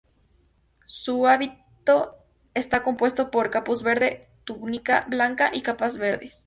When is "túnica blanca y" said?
4.45-5.61